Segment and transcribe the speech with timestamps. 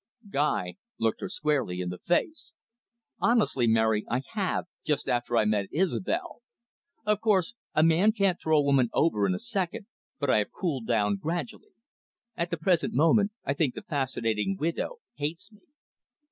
[0.31, 2.55] Guy looked her squarely in the face.
[3.19, 6.41] "Honestly, Mary, I have, just after I met Isobel.
[7.05, 9.85] Of course, a man can't throw a woman over in a second,
[10.17, 11.73] but I have cooled down gradually.
[12.35, 15.61] At the present moment, I think the fascinating widow hates me."